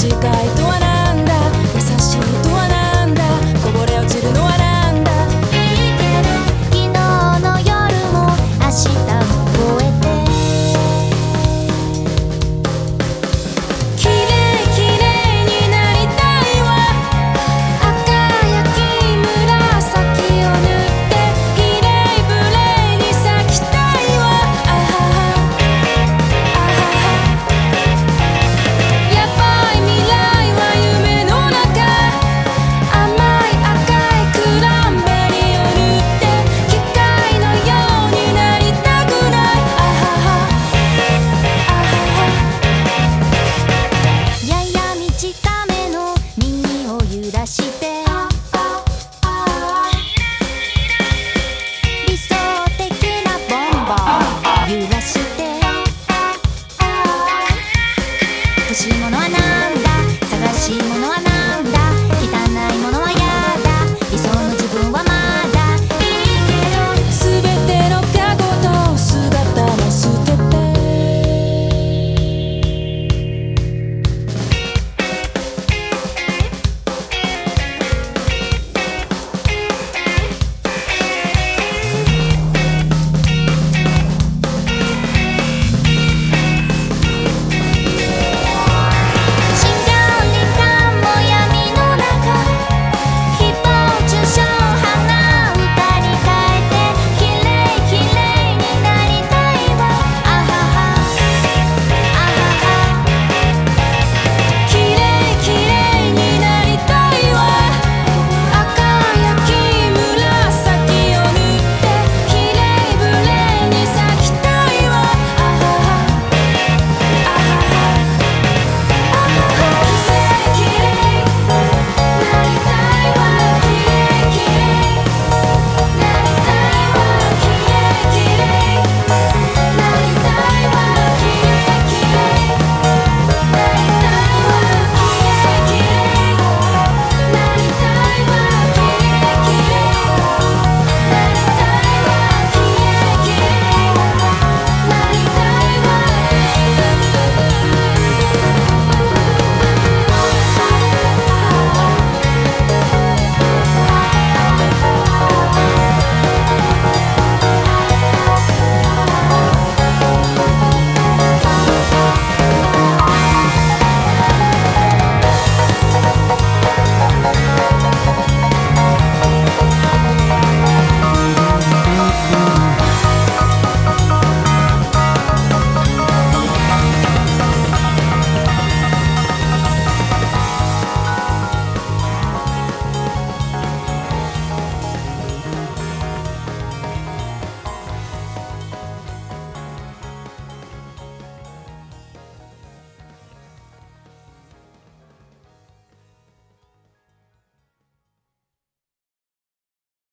[0.00, 0.20] 新しい
[0.56, 0.89] とはな
[47.40, 48.09] 出して